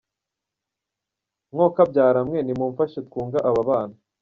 Mwokabyara 1.51 2.19
mwe, 2.27 2.39
nimumfashe 2.43 2.99
twunge 3.07 3.37
aba 3.49 3.61
bana. 3.69 3.95